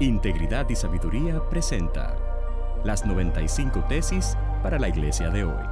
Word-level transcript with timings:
Integridad 0.00 0.68
y 0.68 0.74
Sabiduría 0.74 1.40
presenta 1.48 2.16
las 2.82 3.06
95 3.06 3.84
tesis 3.88 4.36
para 4.62 4.78
la 4.78 4.88
iglesia 4.88 5.30
de 5.30 5.44
hoy. 5.44 5.64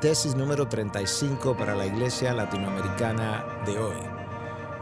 Tesis 0.00 0.36
número 0.36 0.68
35 0.68 1.56
para 1.56 1.74
la 1.74 1.86
iglesia 1.86 2.34
latinoamericana 2.34 3.44
de 3.64 3.78
hoy. 3.78 3.96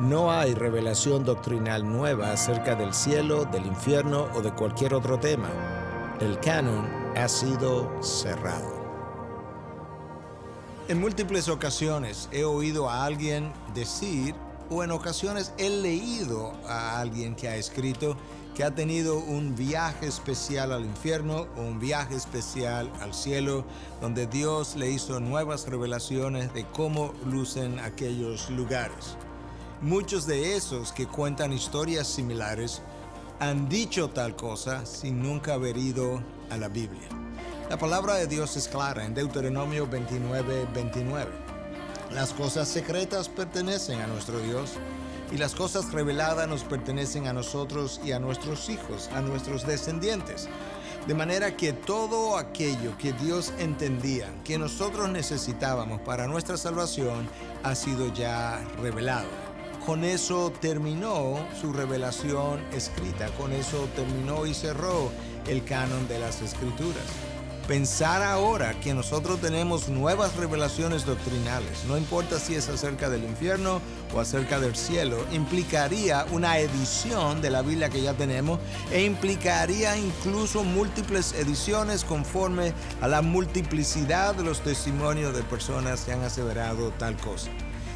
No 0.00 0.32
hay 0.32 0.54
revelación 0.54 1.24
doctrinal 1.24 1.90
nueva 1.90 2.32
acerca 2.32 2.74
del 2.74 2.92
cielo, 2.92 3.44
del 3.44 3.66
infierno 3.66 4.26
o 4.34 4.42
de 4.42 4.52
cualquier 4.52 4.94
otro 4.94 5.18
tema. 5.18 5.48
El 6.20 6.38
canon 6.40 6.86
ha 7.16 7.28
sido 7.28 8.02
cerrado. 8.02 8.81
En 10.88 11.00
múltiples 11.00 11.48
ocasiones 11.48 12.28
he 12.32 12.42
oído 12.42 12.90
a 12.90 13.04
alguien 13.04 13.52
decir, 13.72 14.34
o 14.68 14.82
en 14.82 14.90
ocasiones 14.90 15.52
he 15.56 15.70
leído 15.70 16.52
a 16.66 16.98
alguien 16.98 17.36
que 17.36 17.46
ha 17.46 17.56
escrito 17.56 18.16
que 18.56 18.64
ha 18.64 18.74
tenido 18.74 19.18
un 19.18 19.54
viaje 19.54 20.06
especial 20.06 20.72
al 20.72 20.84
infierno 20.84 21.46
o 21.56 21.60
un 21.60 21.78
viaje 21.78 22.16
especial 22.16 22.90
al 23.00 23.14
cielo, 23.14 23.64
donde 24.00 24.26
Dios 24.26 24.74
le 24.74 24.90
hizo 24.90 25.20
nuevas 25.20 25.68
revelaciones 25.68 26.52
de 26.52 26.66
cómo 26.66 27.14
lucen 27.26 27.78
aquellos 27.78 28.50
lugares. 28.50 29.16
Muchos 29.80 30.26
de 30.26 30.56
esos 30.56 30.92
que 30.92 31.06
cuentan 31.06 31.52
historias 31.52 32.08
similares 32.08 32.82
han 33.38 33.68
dicho 33.68 34.10
tal 34.10 34.34
cosa 34.34 34.84
sin 34.84 35.22
nunca 35.22 35.54
haber 35.54 35.76
ido 35.76 36.22
a 36.50 36.56
la 36.56 36.68
Biblia. 36.68 37.08
La 37.70 37.78
palabra 37.78 38.16
de 38.16 38.26
Dios 38.26 38.56
es 38.56 38.68
clara 38.68 39.04
en 39.04 39.14
Deuteronomio 39.14 39.86
29, 39.86 40.68
29. 40.74 41.30
Las 42.12 42.32
cosas 42.32 42.68
secretas 42.68 43.28
pertenecen 43.28 44.00
a 44.00 44.06
nuestro 44.06 44.38
Dios 44.40 44.72
y 45.32 45.38
las 45.38 45.54
cosas 45.54 45.90
reveladas 45.92 46.46
nos 46.46 46.64
pertenecen 46.64 47.26
a 47.26 47.32
nosotros 47.32 48.00
y 48.04 48.12
a 48.12 48.18
nuestros 48.18 48.68
hijos, 48.68 49.08
a 49.14 49.22
nuestros 49.22 49.66
descendientes. 49.66 50.48
De 51.06 51.14
manera 51.14 51.56
que 51.56 51.72
todo 51.72 52.36
aquello 52.36 52.96
que 52.98 53.12
Dios 53.14 53.52
entendía 53.58 54.28
que 54.44 54.58
nosotros 54.58 55.08
necesitábamos 55.08 56.00
para 56.02 56.26
nuestra 56.26 56.58
salvación 56.58 57.28
ha 57.62 57.74
sido 57.74 58.12
ya 58.12 58.62
revelado. 58.80 59.28
Con 59.86 60.04
eso 60.04 60.52
terminó 60.60 61.38
su 61.58 61.72
revelación 61.72 62.60
escrita, 62.72 63.28
con 63.38 63.52
eso 63.52 63.88
terminó 63.96 64.46
y 64.46 64.52
cerró 64.52 65.10
el 65.48 65.64
canon 65.64 66.06
de 66.06 66.18
las 66.18 66.42
escrituras. 66.42 67.31
Pensar 67.72 68.22
ahora 68.22 68.78
que 68.80 68.92
nosotros 68.92 69.40
tenemos 69.40 69.88
nuevas 69.88 70.36
revelaciones 70.36 71.06
doctrinales, 71.06 71.84
no 71.88 71.96
importa 71.96 72.38
si 72.38 72.54
es 72.54 72.68
acerca 72.68 73.08
del 73.08 73.24
infierno 73.24 73.80
o 74.14 74.20
acerca 74.20 74.60
del 74.60 74.76
cielo, 74.76 75.24
implicaría 75.32 76.26
una 76.32 76.58
edición 76.58 77.40
de 77.40 77.48
la 77.48 77.62
Biblia 77.62 77.88
que 77.88 78.02
ya 78.02 78.12
tenemos 78.12 78.60
e 78.90 79.04
implicaría 79.04 79.96
incluso 79.96 80.64
múltiples 80.64 81.32
ediciones 81.32 82.04
conforme 82.04 82.74
a 83.00 83.08
la 83.08 83.22
multiplicidad 83.22 84.34
de 84.34 84.44
los 84.44 84.60
testimonios 84.60 85.34
de 85.34 85.42
personas 85.42 86.02
que 86.02 86.12
han 86.12 86.24
aseverado 86.24 86.90
tal 86.98 87.16
cosa. 87.16 87.48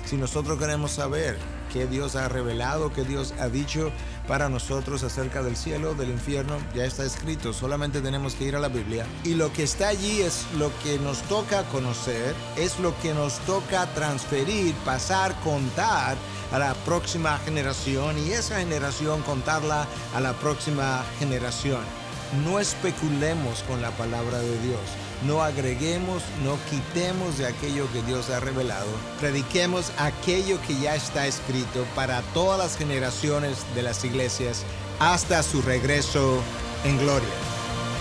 Si 0.06 0.16
nosotros 0.16 0.56
queremos 0.56 0.92
saber 0.92 1.36
qué 1.72 1.88
Dios 1.88 2.14
ha 2.14 2.28
revelado, 2.28 2.92
qué 2.92 3.02
Dios 3.02 3.34
ha 3.40 3.48
dicho 3.48 3.90
para 4.28 4.48
nosotros 4.48 5.02
acerca 5.02 5.42
del 5.42 5.56
cielo, 5.56 5.94
del 5.94 6.10
infierno, 6.10 6.58
ya 6.76 6.84
está 6.84 7.04
escrito, 7.04 7.52
solamente 7.52 8.00
tenemos 8.00 8.36
que 8.36 8.44
ir 8.44 8.54
a 8.54 8.60
la 8.60 8.68
Biblia. 8.68 9.04
Y 9.24 9.34
lo 9.34 9.52
que 9.52 9.64
está 9.64 9.88
allí 9.88 10.22
es 10.22 10.46
lo 10.58 10.70
que 10.84 11.00
nos 11.00 11.22
toca 11.22 11.64
conocer, 11.64 12.36
es 12.56 12.78
lo 12.78 12.96
que 13.00 13.14
nos 13.14 13.40
toca 13.40 13.92
transferir, 13.94 14.76
pasar, 14.84 15.34
contar 15.40 16.16
a 16.52 16.58
la 16.60 16.74
próxima 16.84 17.38
generación 17.38 18.16
y 18.16 18.30
esa 18.30 18.60
generación 18.60 19.22
contarla 19.22 19.88
a 20.14 20.20
la 20.20 20.34
próxima 20.34 21.04
generación. 21.18 22.05
No 22.44 22.58
especulemos 22.58 23.62
con 23.62 23.80
la 23.80 23.90
palabra 23.92 24.38
de 24.38 24.58
Dios. 24.60 24.80
No 25.26 25.42
agreguemos, 25.42 26.22
no 26.44 26.58
quitemos 26.70 27.38
de 27.38 27.46
aquello 27.46 27.90
que 27.92 28.02
Dios 28.02 28.30
ha 28.30 28.40
revelado. 28.40 28.88
Prediquemos 29.20 29.92
aquello 29.98 30.60
que 30.66 30.78
ya 30.78 30.94
está 30.94 31.26
escrito 31.26 31.86
para 31.94 32.22
todas 32.34 32.58
las 32.58 32.76
generaciones 32.76 33.58
de 33.74 33.82
las 33.82 34.04
iglesias 34.04 34.64
hasta 34.98 35.42
su 35.42 35.62
regreso 35.62 36.42
en 36.84 36.98
gloria. 36.98 37.28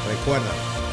Recuérdalo. 0.07 0.84